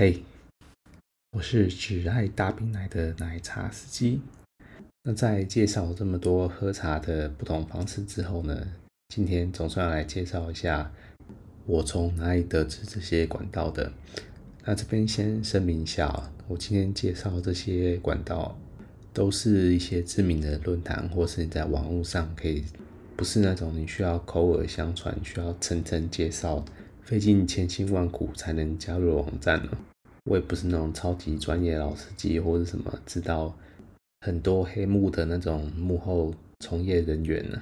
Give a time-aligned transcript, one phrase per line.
[0.00, 0.22] 嘿，
[1.32, 4.20] 我是只爱大冰奶的奶茶司机。
[5.02, 8.68] 那在介绍这么多喝茶的不同方式之后呢，
[9.08, 10.88] 今天总算要来介绍一下
[11.66, 13.92] 我从哪里得知这些管道的。
[14.64, 18.56] 那这边先声明一下，我今天介绍这些管道
[19.12, 22.62] 都是一些知名的论坛，或是你在网络上可以，
[23.16, 26.64] 不是那种你需要口耳相传、需要层层介绍。
[27.08, 29.70] 费尽千辛万苦才能加入网站呢，
[30.24, 33.56] 我也不是那种超级专业老司机或者什么知道
[34.20, 37.58] 很多黑幕的那种幕后从业人员呢。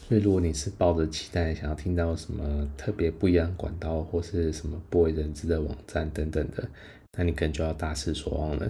[0.00, 6.68] 所以如果你是抱着期待想要听到什么特别不一样管道或是什么不为人知的网站等等的，
[7.16, 8.68] 那你可能就要大失所望了。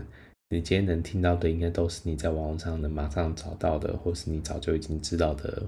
[0.50, 5.62] 你今天能听到的应该都是你在网络上能马上找到的，或是你早就已经知道的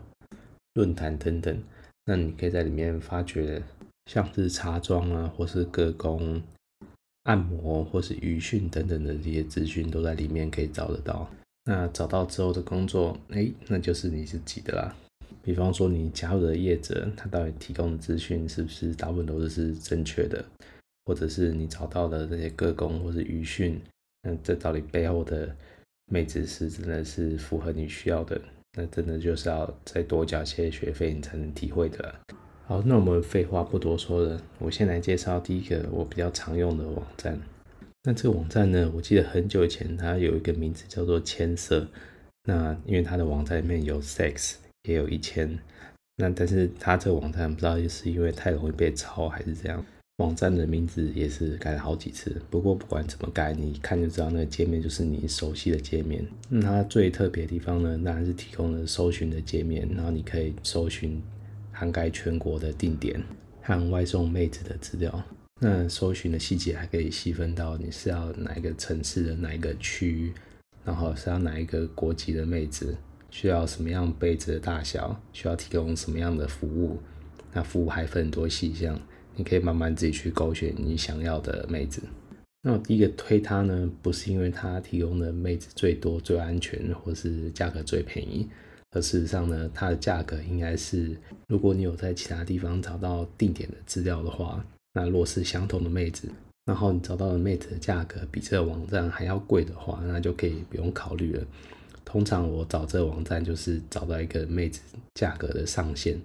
[0.74, 1.58] 论坛等等。
[2.04, 3.62] 那你可以在里面发掘。
[4.06, 6.42] 像是茶庄啊，或是个工、
[7.24, 11.30] 按摩，或是鱼讯等等的这些资讯，都在里面可以找得到。
[11.64, 14.96] 那找到之后的工作，哎，那就是你自己的啦。
[15.42, 20.44] 比方说，你加入的业者，他到底提供的资讯是不是大部分都是正确的？
[21.06, 23.80] 或者是你找到的这些个工或是鱼讯，
[24.22, 25.54] 那这到底背后的
[26.10, 28.40] 妹子是真的是符合你需要的？
[28.76, 32.14] 那真的就是要再多交些学费，你才能体会的。
[32.70, 37.36] 好，那我们废话不多说了，我先来介绍第一个我比较常用的网站。
[38.04, 41.84] 那这个网站呢，我记得很久以前它有一个名字叫做千色。
[42.44, 44.54] 那因为它的网站里面有 sex，
[44.84, 45.58] 也有一千。
[46.18, 49.84] 那但是它这个网站不知道是因为太容易被抄还是怎样，
[50.18, 52.40] 网站的名字也是改了好几次。
[52.50, 56.24] 不过不管怎么改，你一看就知道那个界面就是你熟悉的界面。
[56.48, 61.20] 那它最特别的地方呢，当然是提供了搜寻的界面，然后你可以搜寻。
[61.80, 63.18] 涵盖全国的定点
[63.62, 65.24] 和外送妹子的资料，
[65.60, 70.30] 那搜寻的细节还可以细分到你是要哪一个城市的哪一个区，
[70.84, 72.94] 然后是要哪一个国籍的妹子，
[73.30, 76.98] 需要什么样杯子的大小，需要提供什么样的服务，
[77.50, 79.00] 那服务还分很多细项，
[79.34, 82.02] 你可以慢慢自己去勾选你想要的妹子。
[82.60, 88.46] 那我第一个推它呢，不是因为它提供的妹子最多、最安全，或是价格最便宜。
[88.92, 94.64] 而事实上呢，它的价格应该是，如果你有在其他地方找到定点的资料的话，
[94.94, 96.28] 那若是相同的妹子，
[96.64, 101.44] 然后你找到的妹子的价格比这个网站还要贵的话，那就可以不用考虑了。
[102.04, 104.80] 通常我找这个网站就是找到一个妹子
[105.14, 106.18] 价格的上限，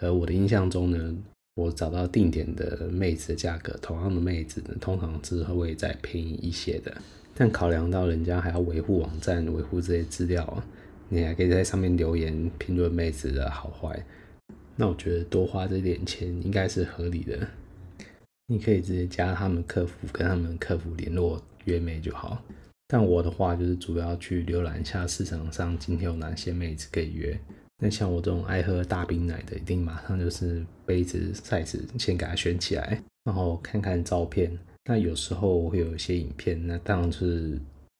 [0.00, 1.14] 而我的印象中呢，
[1.56, 6.96] 我找到定点的妹子的价格，同样的妹子呢，通常是会再便宜一些的。
[7.34, 10.64] 但考量到人家还要维护网站、维护这些资料啊。
[11.10, 14.04] 你还可以在上面留言评论妹子的好坏，
[14.76, 17.48] 那我觉得多花这点钱应该是合理的。
[18.46, 22.42] 你可以直接加他们客服，跟他们客服联络约妹就好。
[22.86, 27.38] 但我的话就是主要去浏览一下市场上今天有哪些妹子可以约。
[27.82, 34.58] 那像我这种爱喝大冰奶的，一定马上就是杯子 size 先给他选起来，然后看看照片。
[34.84, 37.58] 那有时候会有一些影片，那当然就是。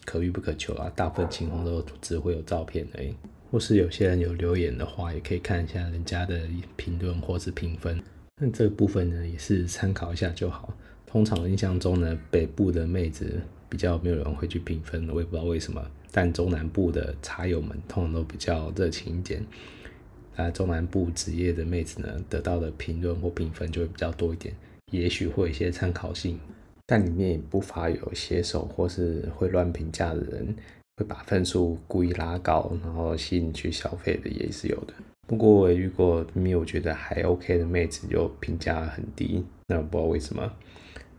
[0.08, 3.14] 可遇不可求啊，大部分情况都只会有照片而已。
[3.50, 6.40] 或是有些人有留言的话，也可以看一下人家的
[6.76, 8.02] 评论或是评分。
[8.40, 10.72] 那这个部分呢，也是参考一下就好。
[11.06, 15.86] 通常印象中呢，北部的妹子比较没有人会去评分，我也不知道为什么。
[16.10, 19.44] 但中南部的茶友们通常都比较热情一点。
[20.36, 24.54] 啊，中南部职业的妹子呢，得到的评论或评分就会比较多一点，
[24.90, 26.38] 也许会有一些参考性。
[26.90, 30.56] 但里面也不乏有写手或是会乱评价的人，
[30.96, 34.94] 会把分数故意拉高，然后吸引去消费的也是有的。
[35.26, 40.50] 不过我也遇过，明明我觉得还 OK 的妹子就评价很低，那我不知道为什么。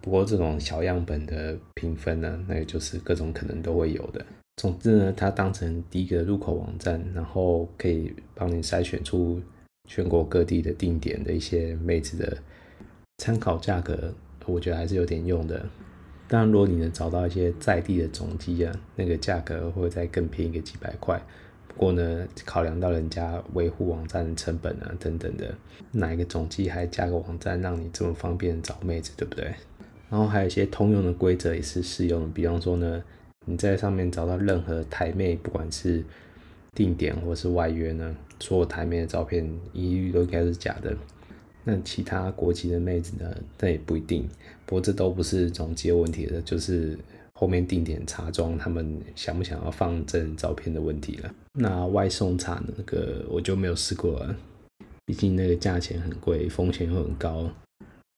[0.01, 4.25] 不过这种小样本的评分呢，那也就是各种可能都会有的。
[4.55, 9.39] 总之呢，它当成第一个入口网站，然后可以帮你筛选出
[9.87, 12.35] 全国各地的定点的一些妹子的
[13.19, 14.11] 参考价格。
[14.49, 15.65] 我觉得还是有点用的。
[16.27, 21.19] 当然，如果你能找到一些在地的总机啊，那个价格会再更便宜个几百块。
[21.67, 25.55] 不过呢，考量到人家维护网站的成本啊等等的，
[25.91, 29.45] 哪一个总机还加个网站让你这么方便找妹子，对不对？
[30.09, 33.03] 然后还有一些通用的规则也是适用的，比方说呢，
[33.45, 36.03] 你在上面找到任何台妹，不管是
[36.75, 40.95] 定点或是外约呢，所有台妹的照片一律都应该是假的。
[41.69, 43.35] 那其他国籍的妹子呢？
[43.57, 44.27] 但也不一定。
[44.65, 46.97] 不过这都不是总机问题的，就是
[47.33, 51.33] 后面定点茶庄他们想不想要放真人照片的问题了。
[51.53, 54.35] 那外送茶那个我就没有试过了，
[55.05, 57.49] 毕竟那个价钱很贵，风险又很高。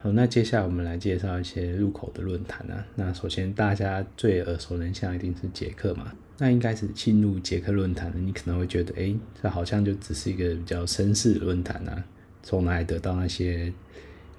[0.03, 2.85] 好，那接下来我们来介绍一些入口的论坛啊。
[2.95, 6.11] 那首先大家最耳熟能详一定是捷克嘛。
[6.37, 12.03] 那应该是进入捷克论坛，你可能会觉得，哎，这好像就只是一个比较绅士的论坛啊，
[12.43, 13.71] 从哪里得到那些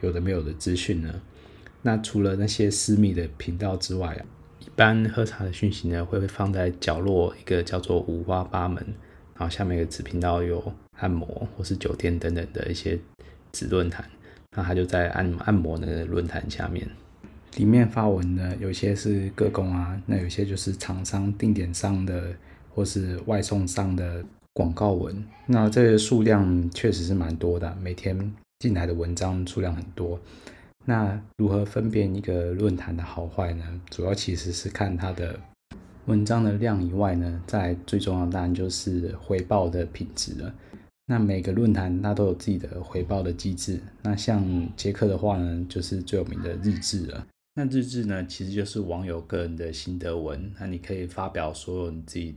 [0.00, 1.20] 有的没有的资讯呢？
[1.82, 4.22] 那除了那些私密的频道之外啊，
[4.60, 8.84] 一般喝茶的讯息呢，会放在角落一个叫做五花八门，
[9.34, 12.98] 然后下面一个子频道有按摩或是酒店等等的一些
[13.50, 14.04] 子论坛。
[14.54, 16.86] 那他就在按按摩那个论坛下面，
[17.56, 22.34] 里面发文呢，有些是个工啊，那有些就是厂商定点上的
[22.70, 25.24] 或是外送上的广告文。
[25.46, 30.20] 那这个数量确实是蛮多的，每天进来的文章数量很多。
[30.84, 33.80] 那如何分辨一个论坛的好坏呢？
[33.90, 35.38] 主要其实是看它的
[36.06, 40.52] 文章的量以外呢，在最重要的当然就是回报的品质了。
[41.06, 43.80] 那每个论坛它都有自己的回报的机制。
[44.02, 44.44] 那像
[44.76, 47.26] 捷克的话呢，就是最有名的日志了。
[47.54, 50.52] 那日志呢，其实就是网友个人的心得文。
[50.58, 52.34] 那你可以发表所有你自己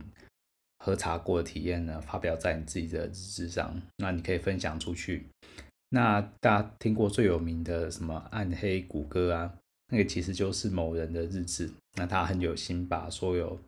[0.86, 3.82] 喝茶过的体验呢，发表在你自己的日志上。
[3.96, 5.26] 那你可以分享出去。
[5.88, 9.52] 那大家听过最有名的什么暗黑谷歌啊？
[9.88, 11.68] 那个其实就是某人的日志。
[11.94, 13.58] 那他很有心，把所有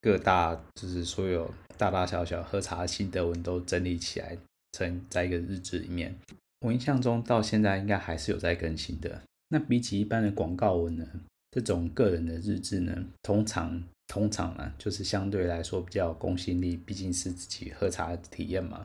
[0.00, 1.52] 各大就是所有。
[1.76, 4.38] 大大小小喝茶心得文都整理起来，
[4.70, 6.14] 成在一个日志里面。
[6.60, 9.20] 我印象中到现在应该还是有在更新的。
[9.48, 11.08] 那比起一般的广告文呢，
[11.50, 18.84] 这种个人的日志呢，通常通常啊，就是相对来说比较有公信力，毕竟是自己喝茶体验嘛。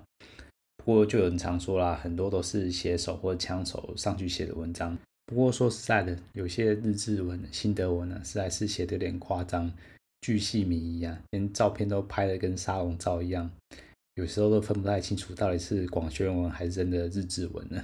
[0.77, 4.95] 不过就有人常说啦，很多都是写手或者枪手上去写的文章。
[5.25, 9.73] 不过说实在的，有些日志文、心得文呢，实在是写的有点夸张。
[10.21, 13.49] 巨细靡遗啊，连照片都拍的跟沙龙照一样，
[14.15, 17.83] 有时候都分不太清楚到底是广宣文还是真的日志文呢。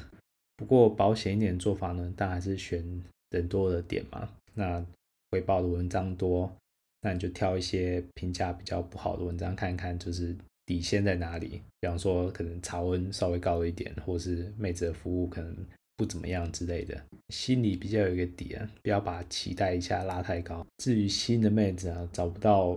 [0.58, 4.30] 不过保险一点的做法呢，当然是选人多的点嘛。
[4.54, 4.86] 那
[5.32, 6.52] 回报的文章多，
[7.02, 11.62] 那你就挑一些评价比较不好的文章看看，就是底线在哪里。
[11.80, 15.56] 比方说，可能茶温稍微高了一点，或是妹子的服务可能。
[15.98, 17.00] 不怎么样之类的，
[17.30, 20.66] 心里比较有一个底啊，不要把期待一下拉太高。
[20.78, 22.76] 至于新的妹子啊，找不到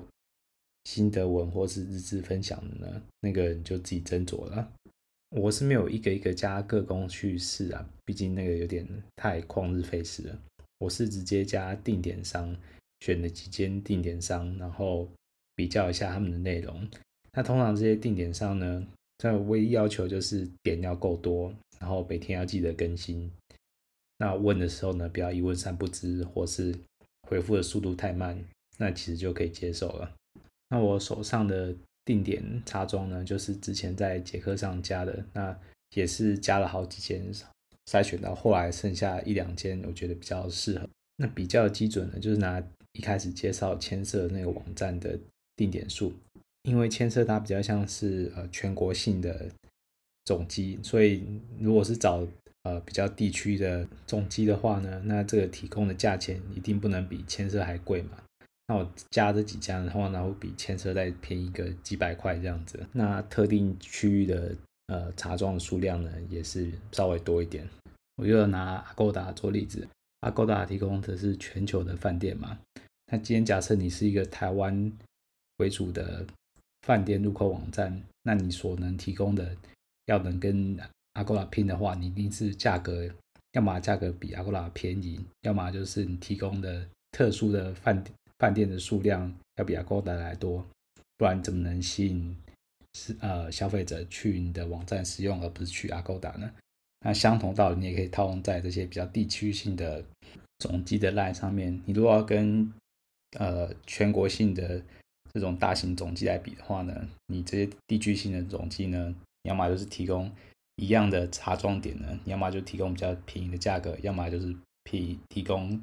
[0.84, 4.70] 新的文或是日志分享的呢，那个人就自己斟酌了。
[5.30, 8.86] 我是没有一个一个加各工去试啊，毕竟那个有点
[9.16, 10.38] 太旷日费时了。
[10.76, 12.54] 我是直接加定点商，
[13.04, 15.06] 选了几间定点商，然后
[15.54, 16.88] 比较一下他们的内容。
[17.32, 18.86] 那通常这些定点商呢，
[19.18, 21.54] 它唯一要求就是点要够多。
[21.80, 23.30] 然后每天要记得更新。
[24.16, 26.74] 那问的时候呢，不要一问三不知，或是
[27.28, 28.42] 回复的速度太慢，
[28.78, 30.10] 那其实就可以接受了。
[30.70, 31.74] 那我手上的
[32.04, 35.54] 定点茶庄呢，就是之前在捷克上加的，那
[35.94, 37.22] 也是加了好几间，
[37.90, 40.88] 筛选到后来剩下一两间，我觉得比较适合。
[41.16, 42.62] 那比较基准呢，就是拿
[42.94, 45.16] 一开始介绍牵涉那个网站的
[45.54, 46.12] 定点数，
[46.62, 49.50] 因为牵涉它比较像是呃全国性的。
[50.26, 51.22] 总机，所以
[51.58, 52.26] 如果是找
[52.62, 58.12] 呃比较地区的总机的话呢，那这个提供的价钱一定不能比牵涉还贵嘛。
[58.66, 62.86] 那我加这几家的话，那会比牵涉再便宜个几百块这样子。
[62.92, 64.56] 那特定区域的
[64.86, 67.68] 呃茶庄的数量呢，也是稍微多一点。
[68.16, 69.86] 我就拿阿勾达做例子
[70.20, 72.58] 阿勾达提供的是全球的饭店嘛。
[73.12, 74.92] 那今天假设你是一个台湾
[75.58, 76.26] 为主的
[76.82, 79.56] 饭店入口网站，那你所能提供的。
[80.06, 80.78] 要能跟
[81.14, 83.08] Agoda 拼的话，你一定是价格，
[83.52, 88.04] 要么价格比 Agoda 便宜，要么就是你提供的特殊的饭
[88.38, 90.62] 饭店的数量要比 Agoda 来多，
[91.16, 92.36] 不然怎么能吸引
[92.92, 96.52] 是呃消费者去你的网站使用，而不是去 Agoda 呢？
[97.00, 100.04] 那相同道理，你也可以套用在这些比较地区性的
[100.58, 101.80] 总机的 line 上面。
[101.86, 102.70] 你如果要跟
[103.38, 104.82] 呃全国性的
[105.32, 109.14] 这种大型总机来比的话呢，你这些地区性的总机呢？
[109.42, 110.30] 要么就是提供
[110.76, 115.78] 一样的茶庄点呢，要么就提供比较便宜的价格，要么就是提提供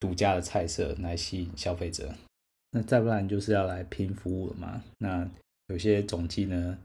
[0.00, 2.12] 独家的菜色来吸引消费者。
[2.72, 4.82] 那再不然就是要来拼服务了嘛。
[4.98, 5.28] 那
[5.68, 6.78] 有些总机呢，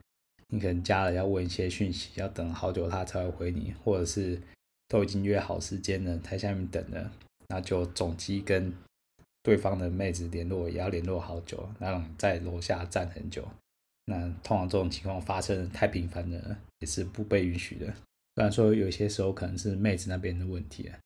[0.50, 4.40] 你可能加了要问一些讯息，要等好久他才会回你，或者是
[4.88, 7.12] 都已经约好时间了，在下面等了，
[7.48, 8.72] 那就总机跟
[9.44, 13.48] 对方的妹子联络也要联络好久，然后在楼下站很久。
[14.06, 17.86] 那通常这种情况发生太频繁的，也是不被允许的。
[18.36, 20.98] 虽然说有些时候可能是妹子那边的问题啊，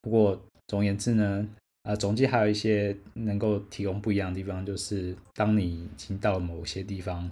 [0.00, 1.48] 不过总而言之呢，
[1.82, 7.30] 啊，总机还有一些能够提供不一样的地方，就是当你已经到了某些地方，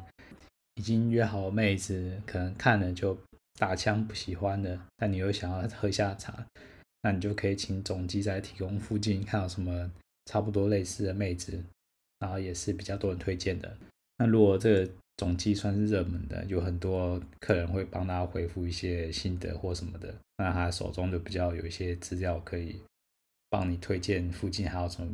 [0.76, 3.16] 已经约好妹子，可能看了就
[3.58, 6.46] 打枪不喜欢的，但你又想要喝下茶，
[7.02, 9.90] 那你就可以请总机再提供附近看有什么
[10.30, 11.60] 差不多类似的妹子，
[12.20, 13.76] 然后也是比较多人推荐的。
[14.16, 22.80] 那如果这个总机算是热门的，有很多客人会帮他回复一些心得或什么的，那他手中就比较有一些资料可以
[23.48, 25.12] 帮你推荐附近还有什么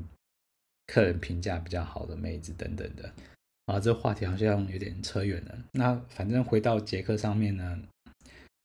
[0.86, 3.10] 客人评价比较好的妹子等等的。
[3.64, 5.58] 啊，这话题好像有点扯远了。
[5.72, 7.80] 那反正回到杰克上面呢，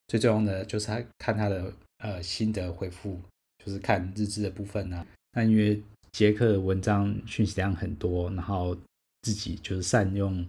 [0.07, 3.21] 最重要的就是他看他的呃心得回复，
[3.63, 5.07] 就是看日志的部分呢。
[5.31, 5.81] 那因为
[6.11, 8.77] 杰克的文章讯息量很多，然后
[9.21, 10.45] 自己就是善用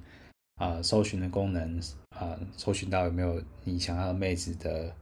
[0.57, 4.95] 啊、搜寻的功能啊、搜寻到有没有你想要的妹子的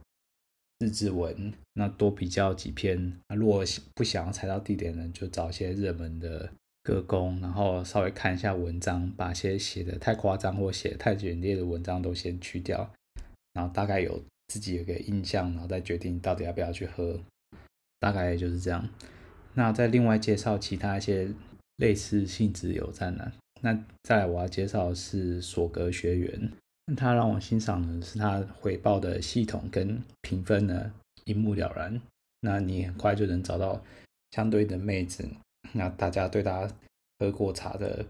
[0.79, 3.19] 日志文，那多比较几篇。
[3.27, 3.63] 那如果
[3.95, 6.51] 不想要踩到地点呢，就找一些热门的。
[6.83, 12.91] 歌功，然后稍微看一下文章，把些写的太夸张或写太简略的文章都先去掉，
[13.53, 17.21] 然后大概有自己有个印象，然后再决定到底要不要去喝，
[17.99, 18.89] 大概就是这样。
[19.53, 21.29] 那再另外介绍其他一些
[21.77, 23.31] 类似性质有赞呢？
[23.61, 26.51] 那再来我要介绍的是索格学员，
[26.87, 30.91] 那他让我欣赏的是他回报的系统跟评分呢
[31.25, 32.01] 一目了然，
[32.39, 33.83] 那你很快就能找到
[34.31, 35.27] 相对的妹子。
[35.73, 36.67] 那大家对他
[37.19, 38.05] 喝过茶的，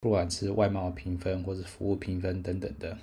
[0.00, 2.98] 不管是外貌评分或者服务评分等等的，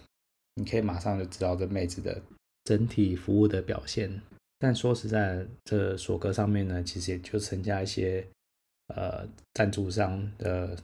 [0.55, 2.21] 你可以马上就知道这妹子的
[2.63, 4.21] 整体服务的表现。
[4.59, 8.23] 但说实在，这索格上面呢，其实也就增加一些
[8.93, 10.77] 呃赞助商的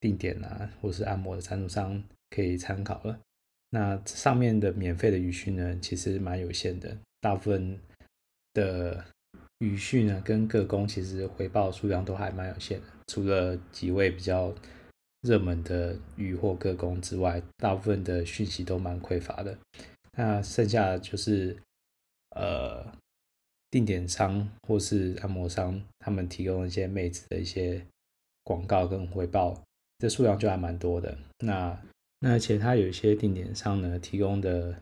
[0.00, 3.16] 定点啊，或是按摩的赞助商可以参考了。
[3.70, 7.78] 那上面的免费的语讯呢，其实蛮有限的，大部分
[8.54, 9.04] 的。
[9.58, 14.52] 语讯呢，跟各工其实回报数量都还蛮有限的，除了几位比较
[15.20, 19.56] 热门的语或各工之外，大部分的讯息都蛮匮乏的。
[20.16, 21.56] 那剩下的就是
[22.30, 22.84] 呃
[23.72, 27.84] 定点商或是按摩商，他们提供一些妹子的一些
[28.44, 29.62] 广告跟回报，
[29.98, 31.16] 这数量就还蛮多的。
[31.38, 31.82] 那
[32.20, 34.78] 那而且他有一些定点商呢，提供的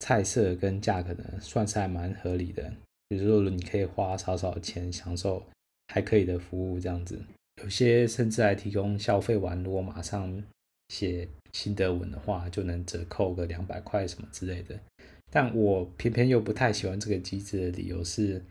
[0.00, 2.72] 菜色跟价格呢，算是还蛮合理的。
[3.08, 5.46] 比如说，你可以花少少钱享受
[5.86, 7.18] 还可以的服务，这样子。
[7.62, 10.42] 有些甚至还提供消费完，如果马上
[10.88, 14.78] 写心得文的话，就能折扣个两百块什么之类的。
[15.30, 18.42] 但我偏偏又不太喜欢这个机制的理由是，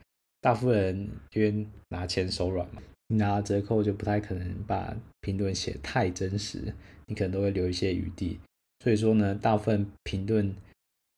[0.42, 6.74] 大部分人因为拿钱手软嘛，你拿折扣就不太可能把评论写太真实，
[7.06, 8.40] 你可能都会留一些余地。
[8.84, 10.56] 所以说呢，大部分评论。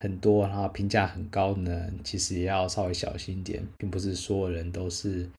[0.02, 5.30] 很多，然后评价很高呢，其实也要稍微小心一点，并不是所有人都是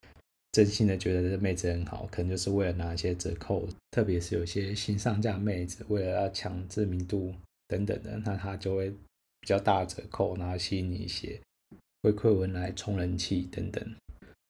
[0.52, 7.34] 真心的觉得这妹子很好，可能就是为了拿一些折扣，特别是有些新上架妹子，为了要抢知名度
[7.68, 8.92] 等等的，那他就会
[9.40, 11.40] 比较大折扣，然后吸引你一些
[12.02, 13.84] 回馈文来冲人气等等。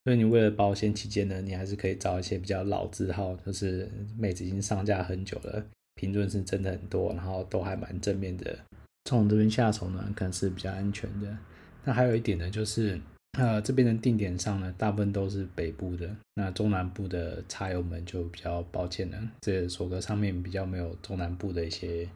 [0.04, 8.58] 所以你为了保险起见呢，你还是可以找一些比较老字号，就是妹子已经上架很久了，评论是真的很多，然后都还蛮正面的。
[9.04, 11.36] 从这边下手呢，可能是比较安全的。
[11.84, 12.98] 那还有一点呢，就是
[13.38, 16.10] 呃，这边的定点上呢，大部分都是北部的。
[16.34, 22.08] 那中南部的茶友们就比较抱歉了，这索格上面比较没有中南部的一些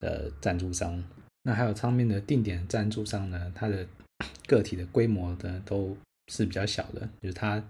[0.00, 1.04] 呃赞助商。
[1.46, 3.86] 那还有上面的定点赞助商呢，它的
[4.48, 7.64] 个体的规模呢都是比较小的，就是它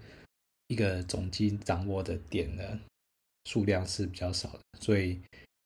[0.68, 2.78] 一个总机掌握的点的
[3.45, 5.21] 数量是比较少的，所以。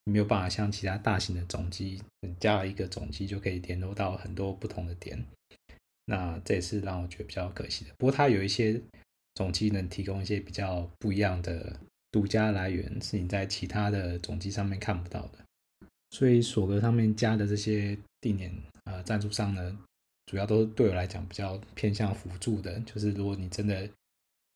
[0.05, 2.03] 没有办法像其他大型的总机，
[2.41, 5.25] 加了一个总机就可以联络到很多不同的点，
[6.07, 7.93] 那这也是让我觉得比较可惜的。
[7.99, 8.81] 不过它有一些
[9.35, 11.79] 总机能提供一些比较不一样的
[12.11, 15.39] 独家来源，是你在其他的总机上面看不到的。
[16.11, 18.53] 所以索格上面加的这些定点
[18.85, 19.79] 呃赞助商呢，
[20.27, 23.89] 主要都是对我来讲比较偏向辅助的，就是如果你真的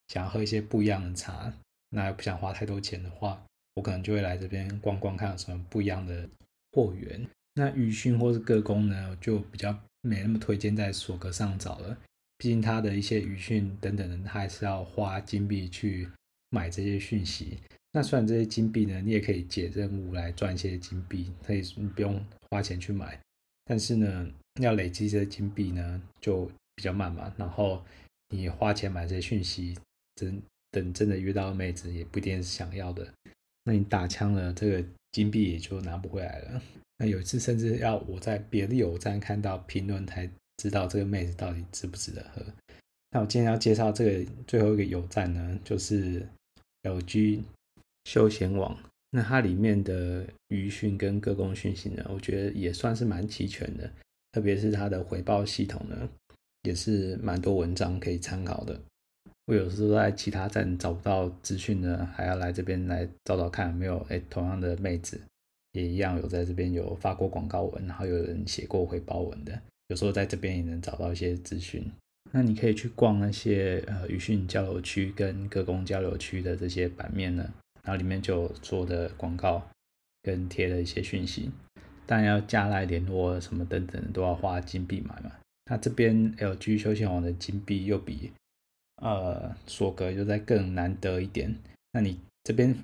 [0.08, 1.52] 想要喝一些不一样的茶，
[1.90, 3.42] 那又不想花太多钱的话。
[3.76, 6.28] 我可能就会来这边逛逛，看有什么不一样的
[6.70, 7.26] 货源。
[7.54, 11.99] 那语讯或是各工呢，就比较没那么推荐在索格上找了。
[12.38, 16.08] 毕竟它的一些语讯等等的，它还是要花金币去
[16.50, 17.58] 买这些讯息。
[17.97, 22.21] 那虽然这些金币呢，你也可以解任务来赚一些金币，可以你不用
[22.51, 23.17] 花钱去买。
[23.65, 24.29] 但是呢，
[24.61, 27.33] 要累积这些金币呢，就比较慢嘛。
[27.37, 27.81] 然后
[28.31, 29.79] 你花钱买这些讯息，
[30.17, 33.07] 真等真的遇到妹子，也不一定是想要的。
[33.63, 36.61] 那你打枪了，这个金币也就拿不回来了。
[36.99, 42.45] 那有一次甚至要我在别的友站看到评论才知道这个妹子到底值不值得喝。
[43.13, 46.29] 那我今天要介绍这个最后一个友站呢，就是
[46.83, 47.43] LG
[48.04, 48.78] 休闲网。
[49.11, 53.90] 那它里面的语讯跟个工讯息呢，我觉得也算是蛮齐全的。
[54.32, 56.08] 特别是它的回报系统呢，
[56.62, 58.80] 也是蛮多文章可以参考的。
[59.46, 65.20] 我有时候在其他站找不到资讯呢，还要来这边来找找看有没有哎同样的妹子
[65.73, 71.84] 也一样有在这边有发过广告文，然后有人写过回报文的，有时候在这边也能找到一些资讯。
[72.32, 77.52] 那你可以去逛那些呃语讯交流区跟歌功交流区的这些版面呢，
[77.85, 79.62] 然后里面就做的广告
[80.23, 81.50] 跟贴的一些讯息，
[82.07, 85.31] 当然要加赖联络什么等等都要花金币买嘛。
[85.71, 88.33] 那这边 LG 休闲网的金币又比
[89.03, 91.55] 呃索格又再更难得一点。
[91.93, 92.75] 那你这边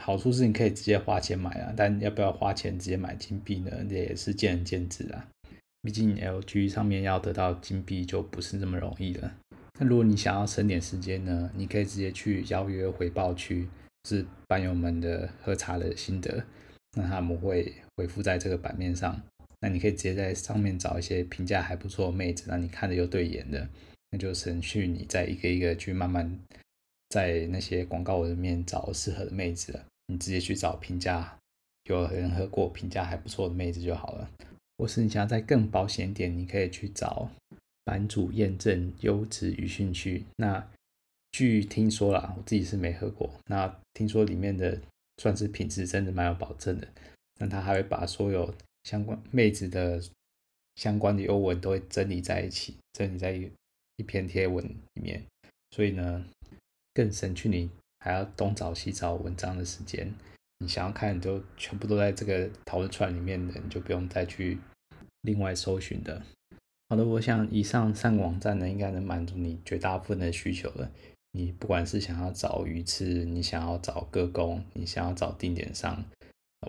[0.00, 3.70] 好处是你可以直接花钱买啊，但要不要花钱直接买金币呢？
[3.88, 5.26] 这也是见仁见智啊。
[5.82, 9.32] 毕竟 LG 上面要得到金币就不是那么容易了。
[9.78, 13.66] 那如果你想要省点时间呢，你可以直接去邀约回报区，
[14.08, 16.44] 是班友们的喝茶的心得，
[16.96, 19.20] 那他们会回复在这个版面上。
[19.60, 23.68] 那你可以直接在上面找一些评价还不错的妹子，那你看着又对眼的，
[24.10, 26.38] 那就省去你再一个一个去慢慢
[27.10, 29.84] 在那些广告文里面找适合的妹子了。
[30.06, 31.38] 你直接去找评价
[31.84, 34.30] 有人喝过、评价还不错的妹子就好了。
[34.78, 37.30] 或是你想要再更保险点，你可以去找
[37.84, 40.24] 版主验证优质语讯区。
[40.36, 40.66] 那
[41.32, 43.30] 据听说啦，我自己是没喝过。
[43.46, 44.80] 那听说里面的
[45.18, 46.88] 算是品质真的蛮有保证的。
[47.38, 50.02] 那他还会把所有相关妹子的
[50.76, 55.24] 相关的优文都会整理在一起，整理在一篇贴文里面。
[55.70, 56.24] 所以呢，
[56.92, 57.70] 更省去你
[58.00, 60.12] 还要东找西找文章的时间。
[60.58, 64.58] 你想要看，你就全部都在这个讨论串里面的，你就不用再去
[65.22, 66.22] 另外搜寻的。
[66.88, 70.90] 好的，我想以上三个网站呢，应该能满足你绝大部分的需求了。
[71.32, 76.04] 你不管是想要找鱼翅，你想要找歌工，你想要找定点商，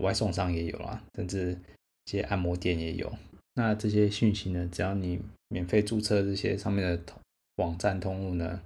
[0.01, 1.57] 外送上也有啦，甚至
[2.05, 3.11] 一些按摩店也有。
[3.53, 7.13] 那这些讯息呢，只要你免费注册这些上面的
[7.57, 8.61] 网站通路呢，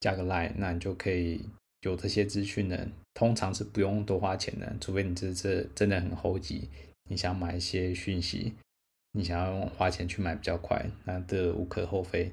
[0.00, 1.40] 加个 line，那你就可以。
[1.82, 6.68] 有这些资讯呢，通常是不用多花钱的，除非你这这真的很猴急，
[7.08, 8.54] 你想买一些讯息，
[9.12, 12.32] 你想要花钱去买比较快，那这无可厚非。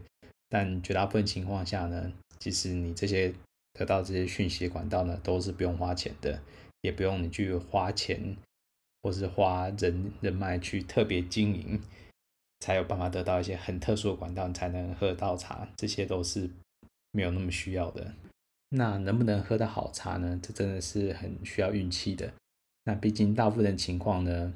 [0.49, 2.11] 但绝大部分情况下呢，
[2.43, 3.33] 其实你这些
[3.71, 6.41] 得到这些讯息管道呢，都是不用花钱的，
[6.81, 8.35] 也不用你去花钱
[9.01, 11.81] 或是花人人脉去特别经营，
[12.59, 16.49] 才有办法得到一些很特殊的管道，你才能喝到茶，这些都是
[17.13, 18.13] 没有那么需要的。
[18.67, 20.37] 那能不能喝到好茶呢？
[20.43, 22.33] 这真的是很需要运气的。
[22.83, 24.53] 那毕竟大部分情况呢，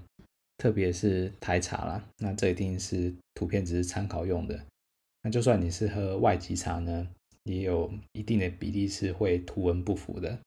[0.57, 4.65] 特别是台茶啦，那这一定是图片只是参考用的。
[5.23, 7.07] 那就算你是喝外籍茶呢，
[7.47, 10.37] 也有一定的比例是会图文不符的，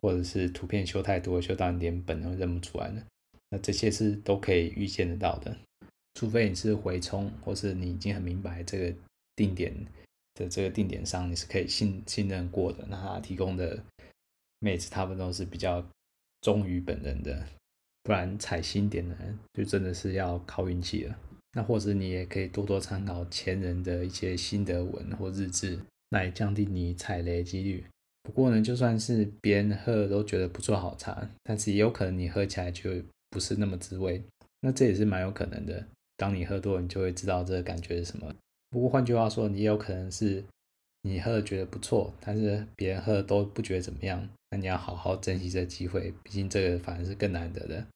[0.00, 3.02] 或者是图片修太多，修到连本都认不出来的。
[3.50, 5.56] 那这些是都可以预见得到的，
[6.14, 8.94] 除非你是回冲，或是你已经很明白这个
[9.34, 9.74] 定点。
[10.36, 12.86] 的这个定点上，你是可以信信任过的。
[12.88, 13.82] 那他提供的
[14.60, 15.84] 妹子，他们都是比较
[16.40, 17.44] 忠于本人的，
[18.04, 21.18] 不然踩新点呢，就真的是要靠运气了。
[21.52, 25.78] 那或者你也可以多多参考前人的一些心得文或日志，
[26.10, 27.84] 来降低你踩雷几率。
[28.22, 32.90] 不过呢，就算是别人喝都觉得不错好茶，但是也有可能你喝起来就
[33.30, 34.22] 不是那么滋味。
[34.60, 35.84] 那这也是蛮有可能的。
[36.18, 38.32] 当你喝多，你就会知道这个感觉是什么。
[38.68, 40.44] 不过换句话说，你也有可能是
[41.00, 44.28] 你喝了觉得不错，但是别人喝了都不觉得怎么样。
[44.50, 47.86] 那你要好好珍惜这机会，毕竟这个反而是更难得的。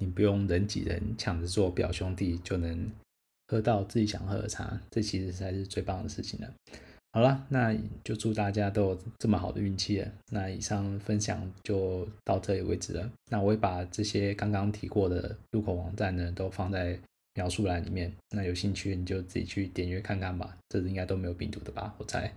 [0.00, 2.88] 你不用人挤人抢着做表兄弟就能
[3.48, 6.54] 喝到自己想喝的茶，这其实才是最棒的事情了。
[7.18, 10.08] 好了，那就祝大家都有这么好的运气了。
[10.30, 13.10] 那以上分享就到这里为止了。
[13.28, 16.96] 那我会把这些刚刚提过的入口网站呢，都放在。
[17.34, 22.32] 描述栏里面，那有兴趣你就自己去点阅看看吧，这应该都没有病毒的吧，我猜。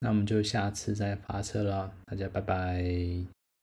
[0.00, 3.35] 那我们就下次再发车了，大家拜拜。